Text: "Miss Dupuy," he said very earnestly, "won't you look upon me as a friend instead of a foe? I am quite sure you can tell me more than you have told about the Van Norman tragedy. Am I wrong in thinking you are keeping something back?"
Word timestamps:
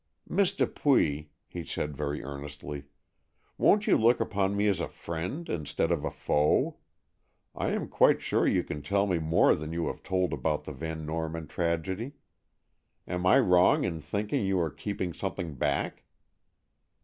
"Miss 0.27 0.51
Dupuy," 0.55 1.29
he 1.47 1.63
said 1.63 1.95
very 1.95 2.23
earnestly, 2.23 2.85
"won't 3.59 3.85
you 3.85 3.95
look 3.97 4.19
upon 4.19 4.57
me 4.57 4.67
as 4.67 4.79
a 4.79 4.87
friend 4.87 5.47
instead 5.47 5.91
of 5.91 6.03
a 6.03 6.09
foe? 6.09 6.77
I 7.53 7.69
am 7.69 7.87
quite 7.87 8.19
sure 8.19 8.47
you 8.47 8.63
can 8.63 8.81
tell 8.81 9.05
me 9.05 9.19
more 9.19 9.53
than 9.53 9.71
you 9.73 9.85
have 9.85 10.01
told 10.01 10.33
about 10.33 10.63
the 10.63 10.71
Van 10.73 11.05
Norman 11.05 11.45
tragedy. 11.45 12.13
Am 13.07 13.27
I 13.27 13.37
wrong 13.41 13.83
in 13.83 13.99
thinking 14.01 14.43
you 14.43 14.59
are 14.59 14.71
keeping 14.71 15.13
something 15.13 15.53
back?" 15.53 16.01